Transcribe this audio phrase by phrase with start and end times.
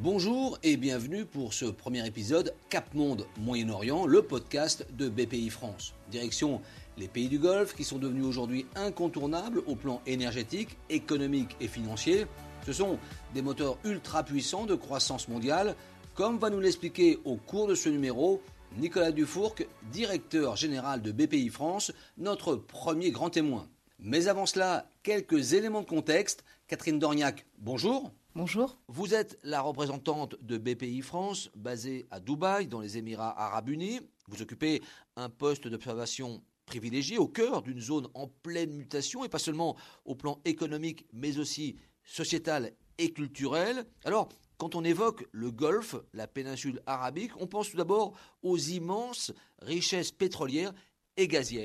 [0.00, 5.92] Bonjour et bienvenue pour ce premier épisode Cap Monde Moyen-Orient, le podcast de BPI France.
[6.08, 6.60] Direction
[6.96, 12.26] les pays du Golfe qui sont devenus aujourd'hui incontournables au plan énergétique, économique et financier.
[12.64, 12.96] Ce sont
[13.34, 15.74] des moteurs ultra puissants de croissance mondiale,
[16.14, 18.40] comme va nous l'expliquer au cours de ce numéro
[18.76, 19.56] Nicolas Dufourc,
[19.90, 23.66] directeur général de BPI France, notre premier grand témoin.
[23.98, 26.44] Mais avant cela, quelques éléments de contexte.
[26.68, 28.12] Catherine Dorniac, bonjour.
[28.38, 28.78] Bonjour.
[28.86, 33.98] Vous êtes la représentante de BPI France, basée à Dubaï, dans les Émirats arabes unis.
[34.28, 34.80] Vous occupez
[35.16, 39.74] un poste d'observation privilégié au cœur d'une zone en pleine mutation, et pas seulement
[40.04, 43.84] au plan économique, mais aussi sociétal et culturel.
[44.04, 49.32] Alors, quand on évoque le Golfe, la péninsule arabique, on pense tout d'abord aux immenses
[49.62, 50.72] richesses pétrolières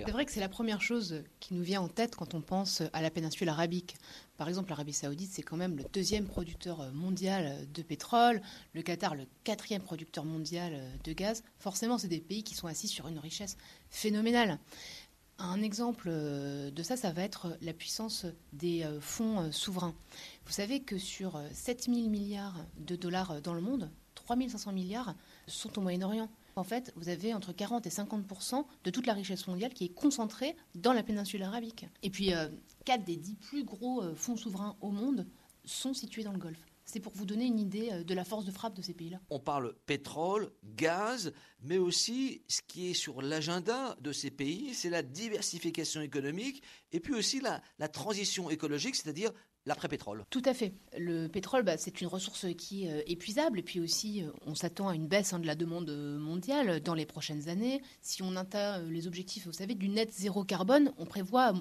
[0.06, 2.82] c'est vrai que c'est la première chose qui nous vient en tête quand on pense
[2.92, 3.96] à la péninsule arabique.
[4.36, 8.42] Par exemple, l'Arabie saoudite, c'est quand même le deuxième producteur mondial de pétrole,
[8.74, 11.44] le Qatar, le quatrième producteur mondial de gaz.
[11.60, 13.58] Forcément, c'est des pays qui sont assis sur une richesse
[13.92, 14.58] phénoménale.
[15.38, 19.94] Un exemple de ça, ça va être la puissance des fonds souverains.
[20.48, 25.14] Vous savez que sur 7 000 milliards de dollars dans le monde, 3 500 milliards
[25.46, 26.30] sont au Moyen-Orient.
[26.56, 29.94] En fait, vous avez entre 40 et 50% de toute la richesse mondiale qui est
[29.94, 31.86] concentrée dans la péninsule arabique.
[32.04, 32.32] Et puis,
[32.86, 35.28] 4 euh, des 10 plus gros euh, fonds souverains au monde
[35.66, 36.66] sont situés dans le Golfe.
[36.86, 39.20] C'est pour vous donner une idée euh, de la force de frappe de ces pays-là.
[39.30, 44.90] On parle pétrole, gaz, mais aussi ce qui est sur l'agenda de ces pays, c'est
[44.90, 49.32] la diversification économique et puis aussi la transition écologique, c'est-à-dire
[49.66, 50.26] l'après-pétrole.
[50.30, 50.74] Tout à fait.
[50.98, 54.56] Le pétrole, bah, c'est une ressource qui est euh, épuisable et puis aussi euh, on
[54.56, 55.90] s'attend à une baisse hein, de la demande
[56.20, 57.82] mondiale dans les prochaines années.
[58.02, 61.54] Si on atteint euh, les objectifs, vous savez, du net zéro carbone, on prévoit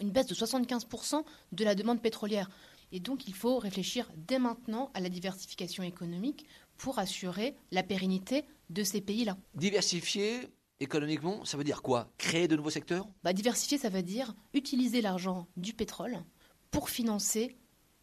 [0.00, 2.50] une baisse de 75% de la demande pétrolière.
[2.92, 8.44] Et donc il faut réfléchir dès maintenant à la diversification économique pour assurer la pérennité
[8.70, 9.36] de ces pays-là.
[9.54, 10.40] Diversifier
[10.78, 12.12] économiquement, ça veut dire quoi?
[12.18, 13.08] Créer de nouveaux secteurs?
[13.24, 16.22] Bah, Diversifier, ça veut dire utiliser l'argent du pétrole
[16.70, 17.56] pour financer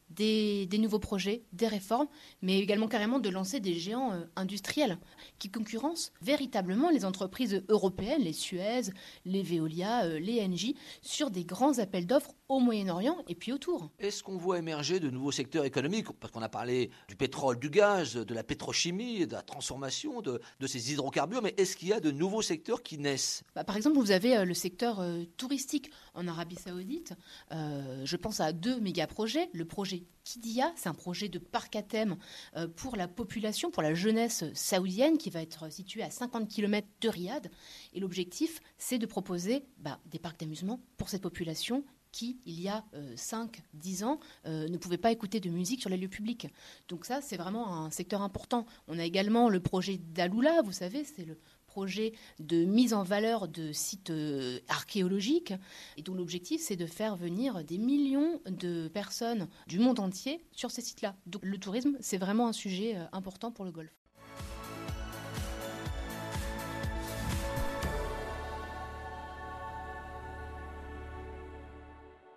[0.09, 2.07] des, nouveaux projets, des réformes,
[2.41, 4.97] mais également carrément de lancer des géants euh, industriels
[5.39, 8.81] qui concurrencent véritablement les entreprises européennes, les Suez,
[9.25, 13.89] les Veolia, euh, les Engie, sur des grands appels d'offres au Moyen-Orient et puis autour.
[13.99, 16.07] Est-ce qu'on voit émerger de nouveaux secteurs économiques?
[16.19, 20.39] Parce qu'on a parlé du pétrole, du gaz, de la pétrochimie, de la transformation de,
[20.65, 23.43] ces hydrocarbures, mais est-ce qu'il y a de nouveaux secteurs qui naissent?
[23.55, 25.03] Bah, Par exemple, vous avez euh, le secteur
[25.37, 27.13] touristique en Arabie saoudite.
[27.51, 29.49] je pense à deux méga projets.
[29.53, 29.92] Le projet
[30.23, 32.17] Kidia, c'est un projet de parc à thème
[32.55, 36.87] euh, pour la population, pour la jeunesse saoudienne qui va être situé à 50 km
[37.01, 37.51] de Riyad.
[37.93, 41.83] Et l'objectif, c'est de proposer bah, des parcs d'amusement pour cette population
[42.13, 45.89] qui, il y a 5-10 euh, ans, euh, ne pouvait pas écouter de musique sur
[45.89, 46.47] les lieux publics.
[46.87, 48.65] Donc ça, c'est vraiment un secteur important.
[48.87, 51.37] On a également le projet d'Aloula, vous savez, c'est le
[51.73, 55.55] projet de mise en valeur de sites euh, archéologiques
[55.97, 60.69] et dont l'objectif c'est de faire venir des millions de personnes du monde entier sur
[60.69, 61.15] ces sites-là.
[61.25, 63.89] Donc le tourisme c'est vraiment un sujet euh, important pour le Golfe.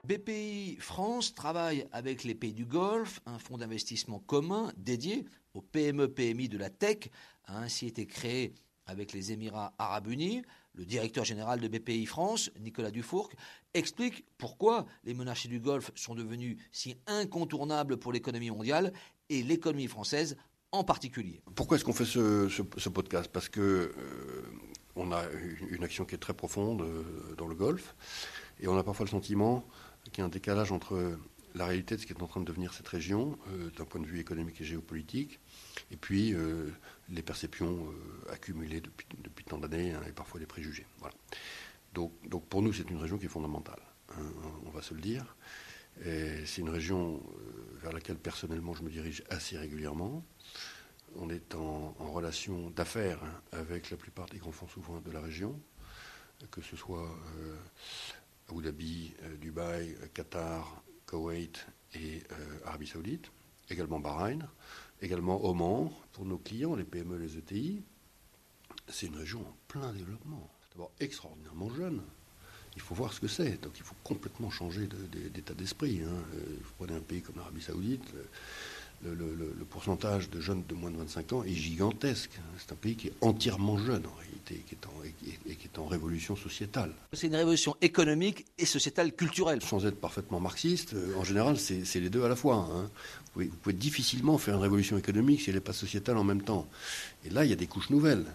[0.05, 6.49] BPI France travaille avec les pays du Golfe, un fonds d'investissement commun dédié aux PME-PMI
[6.49, 7.11] de la tech
[7.45, 8.55] a ainsi été créé
[8.87, 10.43] avec les Émirats arabes unis,
[10.75, 13.31] le directeur général de BPI France, Nicolas Dufourc,
[13.75, 18.93] explique pourquoi les monarchies du Golfe sont devenues si incontournables pour l'économie mondiale
[19.29, 20.37] et l'économie française
[20.73, 21.41] en particulier.
[21.55, 23.31] Pourquoi est-ce qu'on fait ce, podcast?
[23.33, 24.43] Parce que euh,
[24.95, 25.23] on a
[25.71, 27.95] une action qui est très profonde euh, dans le Golfe
[28.61, 29.65] et on a parfois le sentiment
[30.13, 31.19] qu'il y a un décalage entre
[31.56, 34.00] la réalité de ce qui est en train de devenir cette région, euh, d'un point
[34.00, 35.41] de vue économique et géopolitique,
[35.91, 36.71] et puis euh,
[37.09, 40.87] les perceptions euh, accumulées depuis, depuis tant d'années hein, et parfois les préjugés.
[40.99, 41.15] Voilà.
[41.95, 44.33] Donc, donc pour nous, c'est une région qui est fondamentale, hein,
[44.66, 45.36] on va se le dire.
[46.04, 47.22] C'est une région
[47.81, 50.22] vers laquelle personnellement je me dirige assez régulièrement.
[51.15, 55.22] On est en, relation d'affaires hein, avec la plupart des grands fonds souverains de la
[55.22, 55.59] région,
[56.51, 57.09] que ce soit
[58.51, 63.31] Abu Dhabi, Dubaï, Qatar, Koweït et euh, Arabie Saoudite,
[63.71, 64.47] également Bahreïn,
[65.01, 67.83] également Oman, pour nos clients, les PME, les ETI.
[68.89, 70.51] C'est une région en plein développement.
[70.73, 72.03] D'abord extraordinairement jeune.
[72.77, 73.61] Il faut voir ce que c'est.
[73.63, 76.03] Donc il faut complètement changer d'état d'esprit.
[76.03, 76.13] Hein.
[76.35, 78.05] Euh, vous prenez un pays comme l'Arabie Saoudite,
[79.04, 82.31] le, pourcentage de jeunes de moins de 25 ans est gigantesque.
[82.59, 85.78] C'est un pays qui est entièrement jeune en réalité qui est en, et, qui est
[85.78, 86.93] en révolution sociétale.
[87.13, 89.63] C'est une révolution économique et sociétale culturelle.
[89.63, 92.69] Sans être parfaitement marxiste, euh, en général, c'est les deux à la fois.
[92.72, 92.91] Hein.
[93.34, 96.66] Vous, pouvez, difficilement faire une révolution économique si elle n'est pas sociétale en même temps.
[97.25, 98.27] Et là, il y a des couches nouvelles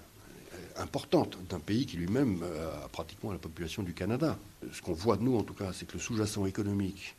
[0.53, 4.37] euh, importantes d'un pays qui lui-même euh, a pratiquement la population du Canada.
[4.73, 7.15] Ce qu'on voit de nous, en tout cas, c'est que le sous-jacent économique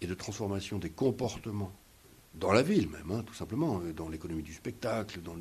[0.00, 1.72] et de transformation des comportements
[2.34, 5.36] dans la ville même, hein, tout simplement, euh, dans l'économie du spectacle, dans,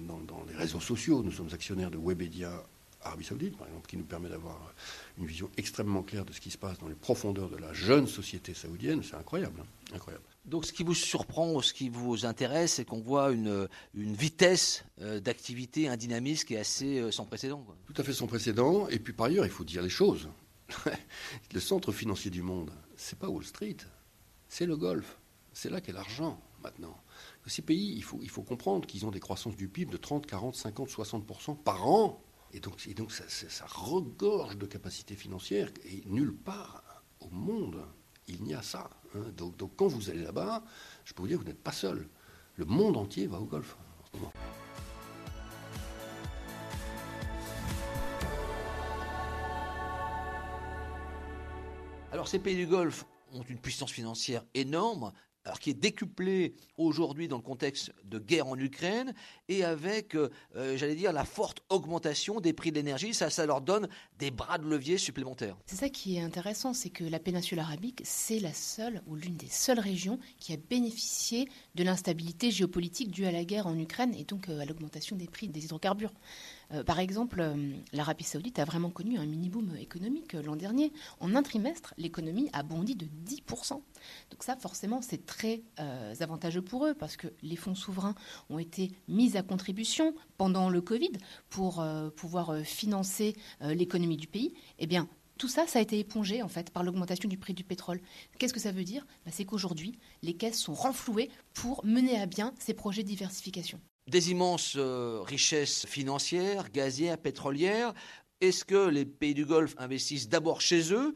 [0.48, 1.24] les réseaux sociaux.
[1.24, 2.64] Nous sommes actionnaires de Webedia
[3.02, 4.74] Arabie Saoudite, par exemple, qui nous permet d'avoir
[5.18, 8.08] une vision extrêmement claire de ce qui se passe dans les profondeurs de la jeune
[8.08, 9.04] société saoudienne.
[9.04, 10.24] C'est incroyable, hein, incroyable.
[10.46, 15.20] Donc, ce qui vous surprend, ce qui vous intéresse, c'est qu'on voit une, vitesse euh,
[15.20, 17.66] d'activité, un dynamisme qui est assez euh, sans précédent.
[17.86, 18.88] Tout à fait sans précédent.
[18.90, 20.30] Et puis, par ailleurs, il faut dire les choses.
[21.54, 23.78] le centre financier du monde, c'est pas Wall Street,
[24.48, 25.18] c'est le Golfe.
[25.54, 26.98] C'est là qu'est l'argent maintenant.
[27.46, 30.90] Ces pays, il faut, comprendre qu'ils ont des croissances du PIB de 30, 40, 50,
[30.90, 32.24] 60% par an.
[32.54, 32.80] Et donc,
[33.12, 35.70] ça, regorge de capacités financières.
[35.86, 37.86] Et nulle part au monde,
[38.28, 38.90] il n'y a ça.
[39.16, 39.32] Hein.
[39.38, 40.64] Donc, quand vous allez là-bas,
[41.06, 42.08] je peux vous dire que vous n'êtes pas seul.
[42.56, 43.78] Le monde entier va au golf.
[52.14, 55.12] Alors ces pays du Golfe ont une puissance financière énorme,
[55.46, 59.14] alors qui est décuplé aujourd'hui dans le contexte de guerre en Ukraine
[59.50, 63.46] et avec, euh, euh, j'allais dire, la forte augmentation des prix de l'énergie, ça, ça
[63.46, 65.58] leur donne des bras de levier supplémentaires.
[65.66, 69.36] C'est ça qui est intéressant, c'est que la péninsule arabique, c'est la seule ou l'une
[69.36, 74.14] des seules régions qui a bénéficié de l'instabilité géopolitique due à la guerre en Ukraine
[74.16, 76.14] et donc euh, à l'augmentation des prix des hydrocarbures.
[76.88, 77.46] Par exemple,
[77.92, 80.92] l'Arabie saoudite a vraiment connu un mini-boom économique l'an dernier.
[81.20, 83.74] En un trimestre, l'économie a bondi de 10%.
[83.74, 83.84] Donc
[84.40, 85.64] ça, forcément, c'est très
[86.20, 88.16] avantageux pour eux parce que les fonds souverains
[88.50, 91.12] ont été mis à contribution pendant le Covid
[91.50, 91.84] pour
[92.16, 94.54] pouvoir financer l'économie du pays.
[94.80, 95.08] Eh bien,
[95.38, 98.00] tout ça, ça a été épongé en fait par l'augmentation du prix du pétrole.
[98.38, 99.06] Qu'est-ce que ça veut dire?
[99.26, 103.80] Bah, C'est qu'aujourd'hui, les caisses sont renflouées pour mener à bien ces projets de diversification
[104.08, 107.94] des immenses euh, richesses financières, gazières, pétrolières.
[108.42, 111.16] Est-ce que les pays du Golfe investissent d'abord chez eux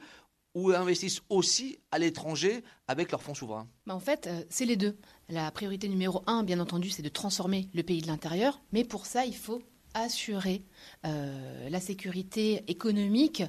[0.58, 4.76] ou investissent aussi à l'étranger avec leurs fonds souverains bah, En fait, euh, c'est les
[4.76, 4.98] deux.
[5.30, 9.06] La priorité numéro un, bien entendu, c'est de transformer le pays de l'intérieur, mais pour
[9.06, 9.62] ça, il faut
[9.94, 10.64] assurer
[11.06, 13.44] euh, la sécurité économique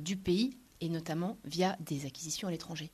[0.00, 2.90] du pays et notamment via des acquisitions à l'étranger.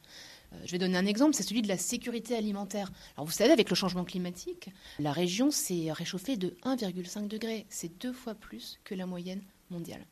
[0.53, 2.91] Euh, je vais donner un exemple, c'est celui de la sécurité alimentaire.
[3.17, 7.67] Alors vous savez, avec le changement climatique, la région s'est réchauffée de 1,5 degré.
[7.69, 10.05] C'est deux fois plus que la moyenne mondiale.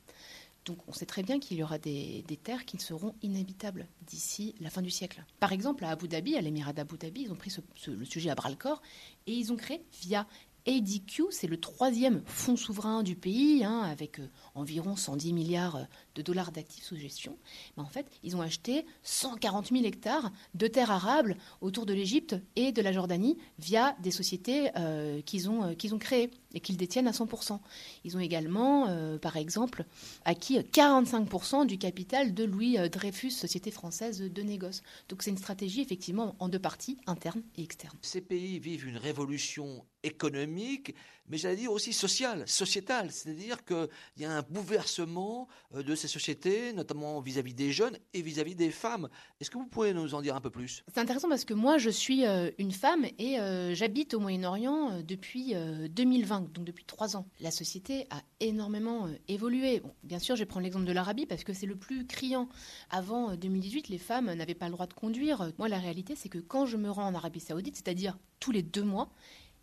[0.65, 4.71] Donc on sait très bien qu'il y aura des, terres qui seront inhabitables d'ici la
[4.71, 5.25] fin du siècle.
[5.39, 7.55] Par exemple, à Abu Dhabi, à l'émirat d'Abu Dhabi, ils ont pris
[7.87, 8.83] le sujet à bras le corps
[9.27, 10.27] et ils ont créé via
[10.67, 15.85] ADQ, c'est le troisième fonds souverain du pays, hein, avec euh, environ 110 milliards euh,
[16.15, 17.37] de dollars d'actifs sous gestion.
[17.77, 22.37] Mais en fait, ils ont acheté 140 000 hectares de terres arables autour de l'Égypte
[22.57, 27.13] et de la Jordanie via des sociétés euh, qu'ils ont créées et qu'ils détiennent à
[27.13, 27.59] 100%.
[28.05, 29.85] Ils ont également, par exemple,
[30.25, 34.83] acquis 45% du capital de Louis Dreyfus, société française de négoce.
[35.09, 37.97] Donc c'est une stratégie effectivement en deux parties, interne et externe.
[38.03, 40.95] Ces pays vivent une révolution économique,
[41.29, 43.11] mais j'allais dire aussi sociale, sociétale.
[43.11, 43.89] C'est-à-dire qu'il
[44.19, 48.71] y a un bouleversement euh, de ces sociétés, notamment vis-à-vis des jeunes et vis-à-vis des
[48.71, 49.09] femmes.
[49.41, 50.83] Est-ce que vous pouvez nous en dire un peu plus?
[50.93, 55.03] C'est intéressant parce que moi, je suis euh, une femme et euh, j'habite au Moyen-Orient
[55.03, 57.27] depuis 2020, donc depuis trois ans.
[57.41, 59.83] La société a énormément évolué.
[60.03, 62.49] bien sûr, je vais prendre l'exemple de l'Arabie parce que c'est le plus criant.
[62.91, 65.53] Avant 2018, les femmes n'avaient pas le droit de conduire.
[65.59, 68.63] Moi, la réalité, c'est que quand je me rends en Arabie saoudite, c'est-à-dire tous les
[68.63, 69.11] deux mois,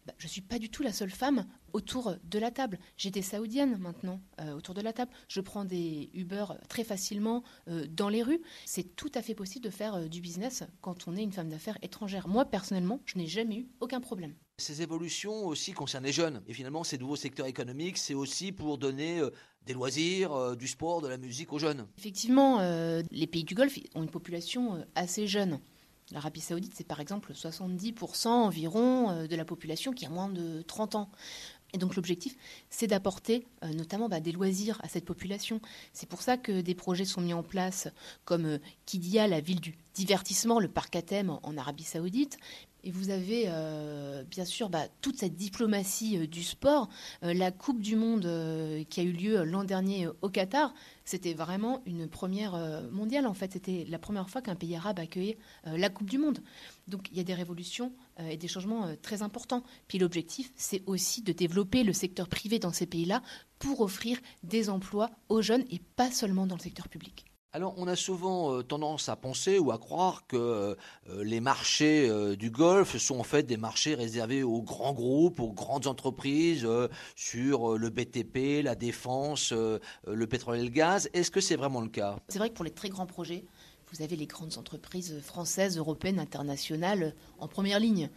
[0.07, 2.79] bah, je ne suis pas du tout la seule femme autour de la table.
[2.95, 5.11] J'étais saoudienne maintenant euh, autour de la table.
[5.27, 8.41] Je prends des Uber très facilement euh, dans les rues.
[8.65, 11.49] C'est tout à fait possible de faire euh, du business quand on est une femme
[11.49, 12.29] d'affaires étrangère.
[12.29, 14.33] Moi, personnellement, je n'ai jamais eu aucun problème.
[14.59, 16.41] Ces évolutions aussi concernent les jeunes.
[16.47, 19.21] Et finalement, ces nouveaux secteurs économiques, c'est aussi pour donner
[19.65, 21.85] des loisirs, du sport, de la musique aux jeunes.
[21.97, 22.59] Effectivement,
[23.11, 25.59] les pays du Golfe ont une population assez jeune.
[26.11, 30.61] L'Arabie saoudite, c'est par exemple 70% environ euh, de la population qui a moins de
[30.61, 31.09] 30 ans.
[31.73, 32.35] Et donc l'objectif,
[32.69, 35.59] c'est d'apporter euh, notamment bah, des loisirs à cette population.
[35.91, 37.89] C'est pour ça que des projets sont mis en place
[38.23, 42.37] comme euh, Kidia, la ville du divertissement, le parc à thème en, Arabie saoudite,
[42.83, 46.89] Et vous avez euh, bien sûr bah, toute cette diplomatie euh, du sport.
[47.23, 48.29] Euh, la Coupe du Monde
[48.89, 52.53] qui a eu lieu l'an dernier au Qatar, c'était vraiment une première
[52.91, 53.53] mondiale en fait.
[53.53, 56.39] C'était la première fois qu'un pays arabe accueillait la Coupe du Monde.
[56.87, 59.63] Donc il y a des révolutions et des changements très importants.
[59.87, 63.21] Puis l'objectif, c'est aussi de développer le secteur privé dans ces pays-là
[63.59, 67.25] pour offrir des emplois aux jeunes et pas seulement dans le secteur public.
[67.57, 70.75] Alors, on a souvent euh, tendance à penser ou à croire que euh,
[71.23, 75.53] les marchés euh, du Golfe sont en fait des marchés réservés aux grands groupes, aux
[75.53, 76.67] grandes entreprises
[77.15, 81.09] sur le BTP, la défense, le pétrole et le gaz.
[81.13, 82.19] Est-ce que c'est vraiment le cas?
[82.27, 83.43] C'est vrai que pour les très grands projets,
[83.91, 88.11] vous avez les grandes entreprises françaises, européennes, internationales en première ligne.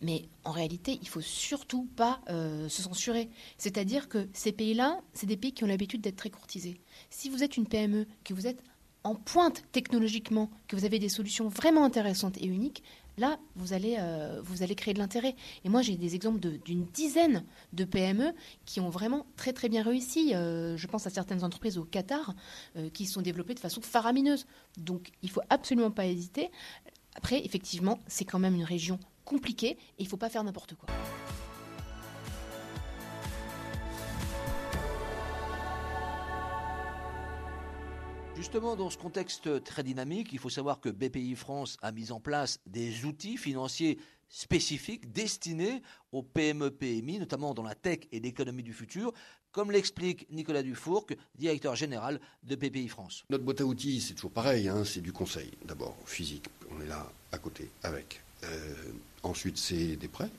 [0.00, 3.30] Mais en réalité, il faut surtout pas se censurer.
[3.58, 6.80] C'est-à-dire que ces pays-là, c'est des pays qui ont l'habitude d'être très courtisés.
[7.10, 8.60] Si vous êtes une PME, que vous êtes
[9.04, 12.82] en pointe technologiquement, que vous avez des solutions vraiment intéressantes et uniques,
[13.18, 15.34] là, vous allez, euh, vous allez créer de l'intérêt.
[15.64, 18.32] Et moi, j'ai des exemples d'une dizaine de PME
[18.64, 20.34] qui ont vraiment très très bien réussi.
[20.34, 22.34] Euh, je pense à certaines entreprises au Qatar
[22.76, 24.46] euh, qui sont développées de façon faramineuse.
[24.78, 26.50] Donc, il faut absolument pas hésiter.
[27.14, 30.74] Après, effectivement, c'est quand même une région compliquée et il ne faut pas faire n'importe
[30.74, 30.88] quoi.
[38.42, 42.18] Justement, dans ce contexte très dynamique, il faut savoir que BPI France a mis en
[42.18, 45.80] place des outils financiers spécifiques destinés
[46.10, 49.12] aux PME-PMI, notamment dans la tech et l'économie du futur,
[49.52, 51.06] comme l'explique Nicolas Dufourc,
[51.36, 53.22] directeur général de BPI France.
[53.30, 55.52] Notre boîte à outils, c'est toujours pareil, hein, c'est du conseil.
[55.64, 56.46] D'abord, physique,
[56.76, 58.24] on est là à côté avec.
[58.42, 58.74] Euh,
[59.22, 60.30] ensuite, c'est des prêts,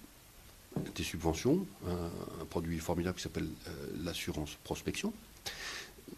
[0.94, 5.14] des subventions, un, produit formidable qui s'appelle euh, l'assurance prospection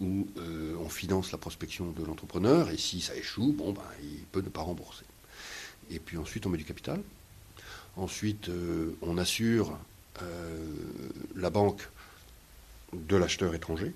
[0.02, 4.26] où euh, on finance la prospection de l'entrepreneur et si ça échoue, bon, ben, il
[4.32, 5.06] peut ne pas rembourser.
[5.90, 7.02] Et puis ensuite, on met du capital.
[7.96, 9.78] Ensuite, euh, on assure
[10.22, 10.74] euh,
[11.36, 11.88] la banque
[12.94, 13.94] de l'acheteur étranger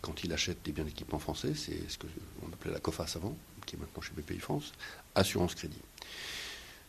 [0.00, 1.52] quand il achète des biens d'équipement français.
[1.54, 4.72] C'est ce qu'on appelait la COFAS avant, qui est maintenant chez BPI France.
[5.14, 5.80] Assurance crédit.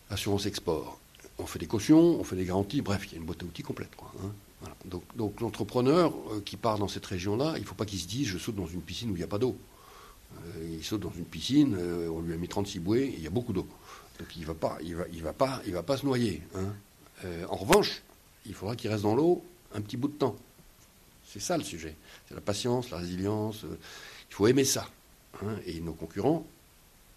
[0.09, 0.99] Assurance export.
[1.39, 2.81] On fait des cautions, on fait des garanties.
[2.81, 3.91] Bref, il y a une boîte à outils complète.
[4.23, 4.31] Hein.
[4.85, 8.27] Donc, l'entrepreneur euh, qui part dans cette région-là, il ne faut pas qu'il se dise
[8.27, 9.55] je saute dans une piscine où il n'y a pas d'eau.
[10.35, 13.27] Euh, il saute dans une piscine, euh, on lui a mis 36 bouées, il y
[13.27, 13.67] a beaucoup d'eau.
[14.19, 16.41] Donc il ne va, pas, il va, va, pas, va pas se noyer.
[16.55, 16.73] Hein.
[17.49, 18.01] en revanche,
[18.47, 19.43] il faudra qu'il reste dans l'eau
[19.75, 20.35] un petit bout de temps.
[21.23, 21.95] C'est ça le sujet.
[22.27, 23.63] C'est la patience, la résilience.
[23.63, 24.89] il faut aimer ça.
[25.43, 25.55] Hein.
[25.67, 26.47] Et nos concurrents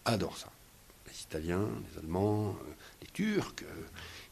[0.05, 0.51] adorent ça.
[1.11, 2.57] Les Italiens, les Allemands,
[3.03, 3.65] les Turcs,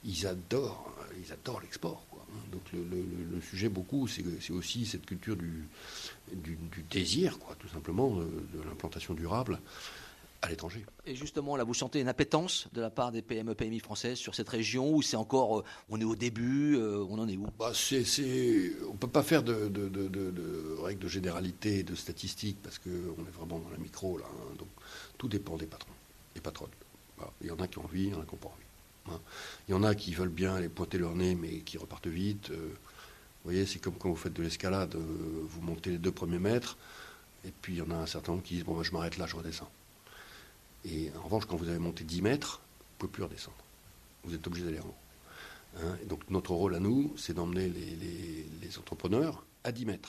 [0.05, 2.05] ils adorent, ils adorent l'export.
[2.53, 5.69] Donc le, sujet beaucoup, c'est aussi cette culture du,
[6.91, 9.61] désir, quoi, tout simplement, de, l'implantation durable
[10.43, 10.85] à l'étranger.
[11.05, 14.35] Et justement, là, vous sentez une appétence de la part des PME, PMI françaises sur
[14.35, 17.47] cette région où c'est encore, euh, on est au début, euh, on en est où?
[17.59, 18.05] Bah, c'est,
[18.89, 23.59] On ne peut pas faire de, règles de généralité, de statistiques, parce qu'on est vraiment
[23.59, 24.27] dans la micro, là.
[24.29, 24.55] Hein.
[24.59, 24.69] donc
[25.17, 25.91] tout dépend des patrons,
[26.35, 26.71] des patronnes.
[27.41, 29.15] Il y en a qui ont envie, il y en a qui n'ont pas envie.
[29.17, 29.21] Hein.
[29.69, 32.51] Il y en a qui veulent bien aller pointer leur nez, mais qui repartent vite.
[32.51, 36.13] Euh, vous voyez, c'est comme quand vous faites de l'escalade, euh, vous montez les deux
[36.13, 36.77] premiers mètres,
[37.45, 39.17] et puis il y en a un certain nombre qui disent Bon, ben, je m'arrête
[39.17, 39.71] là, je redescends.
[40.85, 43.57] Et en revanche, quand vous avez monté 10 mètres, vous ne pouvez plus redescendre.
[44.25, 44.95] Vous êtes obligé d'aller en haut.
[45.81, 45.99] Hein.
[46.07, 50.09] donc notre rôle à nous, c'est d'emmener les entrepreneurs à 10 mètres.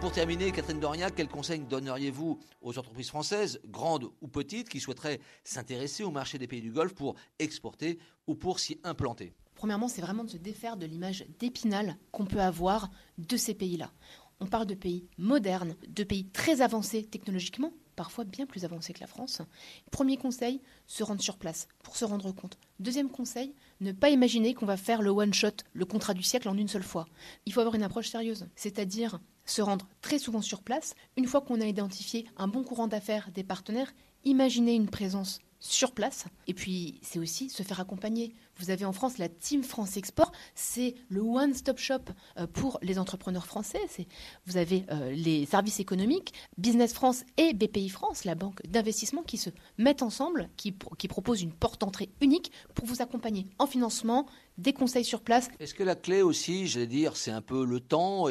[0.00, 5.18] Pour terminer, Catherine Doriac, quel conseil donneriez-vous aux entreprises françaises, grandes ou petites, qui souhaiteraient
[5.42, 9.34] s'intéresser au marché des pays du Golfe pour exporter ou pour s'y implanter?
[9.56, 13.90] Premièrement, c'est vraiment de se défaire de l'image d'épinal qu'on peut avoir de ces pays-là.
[14.38, 19.00] On parle de pays modernes, de pays très avancés technologiquement, parfois bien plus avancés que
[19.00, 19.42] la France.
[19.90, 22.56] Premier conseil, se rendre sur place pour se rendre compte.
[22.78, 26.56] Deuxième conseil, ne pas imaginer qu'on va faire le one-shot, le contrat du siècle en
[26.56, 27.08] une seule fois.
[27.46, 29.18] Il faut avoir une approche sérieuse, c'est-à-dire
[29.50, 30.94] se rendre très souvent sur place.
[31.16, 33.92] Une fois qu'on a identifié un bon courant d'affaires des partenaires,
[34.24, 36.26] imaginer une présence sur place.
[36.46, 38.32] Et puis, c'est aussi se faire accompagner.
[38.58, 42.00] Vous avez en France la Team France Export, c'est le one-stop shop
[42.38, 43.80] euh, pour les entrepreneurs français.
[44.46, 49.36] Vous avez euh, les services économiques, Business France et BPI France, la banque d'investissement, qui
[49.36, 54.26] se mettent ensemble, qui, qui proposent une porte d'entrée unique pour vous accompagner en financement,
[54.58, 55.48] des conseils sur place.
[55.60, 58.28] Est-ce que la clé aussi, j'allais dire, c'est un peu le temps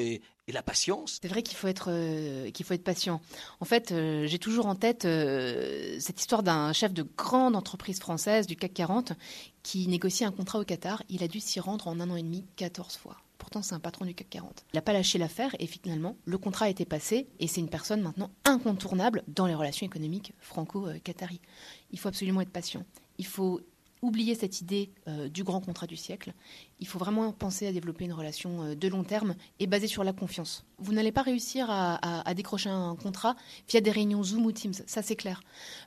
[0.54, 3.22] la patience C'est vrai qu'il faut être euh, qu'il faut être patient.
[3.60, 8.00] En fait, euh, j'ai toujours en tête euh, cette histoire d'un chef de grande entreprise
[8.00, 9.14] française du CAC 40
[9.64, 11.04] qui négociait un contrat au Qatar.
[11.10, 13.80] Il a dû s'y rendre en un an et demi 14 fois pourtant c'est un
[13.80, 14.66] patron du CAC 40.
[14.74, 17.70] Il n'a pas lâché l'affaire et finalement le contrat a été passé et c'est une
[17.70, 21.40] personne maintenant incontournable dans les relations économiques franco-qatari.
[21.92, 22.84] Il faut absolument être patient.
[23.18, 23.62] Il faut
[24.02, 26.34] oublier cette idée euh, du grand contrat du siècle.
[26.80, 30.04] Il faut vraiment penser à développer une relation euh, de long terme et basée sur
[30.04, 30.66] la confiance.
[30.78, 33.36] Vous n'allez pas réussir à, décrocher un contrat
[33.68, 35.42] via des réunions Zoom ou Teams, ça c'est clair.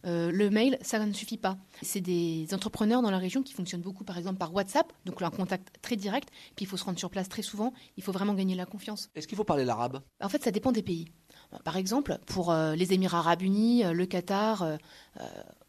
[0.05, 1.59] Euh, le mail, ça ne suffit pas.
[1.83, 5.31] C'est des entrepreneurs dans la région qui fonctionnent beaucoup par exemple par WhatsApp, donc un
[5.31, 8.35] contact très direct, puis il faut se rendre sur place très souvent, il faut vraiment
[8.35, 9.11] gagner la confiance.
[9.15, 10.01] Est-ce qu'il faut parler l'arabe?
[10.21, 11.07] En fait, ça dépend des pays.
[11.63, 14.79] Par exemple, pour les Émirats arabes unis, le Qatar,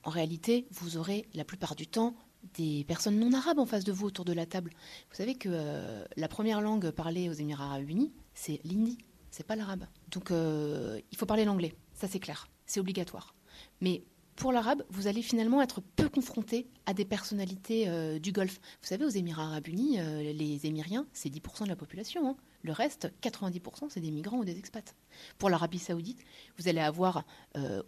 [0.03, 2.15] en réalité, vous aurez la plupart du temps
[2.53, 4.71] des personnes non arabes en face de vous autour de la table.
[5.09, 8.97] Vous savez que euh, la première langue parlée aux Émirats arabes unis, c'est l'hindi,
[9.29, 9.85] c'est pas l'arabe.
[10.09, 13.35] Donc euh, il faut parler l'anglais, ça c'est clair, c'est obligatoire.
[13.79, 14.03] Mais
[14.35, 18.59] pour l'arabe, vous allez finalement être peu confronté à des personnalités euh, du Golfe.
[18.81, 19.97] Vous savez, aux Émirats arabes unis,
[20.33, 22.27] les Émiriens, c'est 10% de la population.
[22.27, 22.35] Hein.
[22.63, 24.95] Le reste, 90%, c'est des migrants ou des expats.
[25.37, 26.19] Pour l'Arabie saoudite,
[26.57, 27.25] vous allez avoir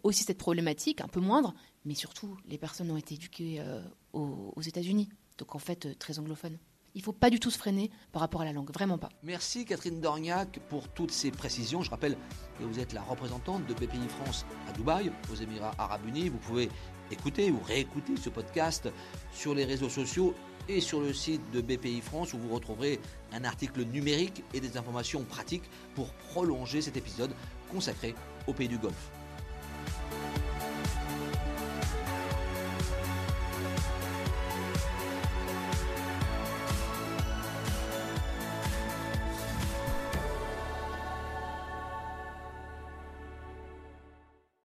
[0.02, 1.54] aussi cette problématique, un peu moindre,
[1.84, 6.18] mais surtout, les personnes ont été éduquées euh, aux, États-Unis, donc en fait euh, très
[6.18, 6.58] anglophones.
[6.94, 9.08] Il ne faut pas du tout se freiner par rapport à la langue, vraiment pas.
[9.24, 11.82] Merci Catherine Dorniac pour toutes ces précisions.
[11.82, 12.16] Je rappelle
[12.56, 16.28] que vous êtes la représentante de BPI France à Dubaï, aux Émirats arabes unis.
[16.28, 16.68] Vous pouvez
[17.10, 18.88] écouter ou réécouter ce podcast
[19.32, 20.34] sur les réseaux sociaux
[20.68, 23.00] et sur le site de BPI France où vous retrouverez
[23.32, 27.34] un article numérique et des informations pratiques pour prolonger cet épisode
[27.72, 28.14] consacré
[28.46, 29.10] au pays du Golfe.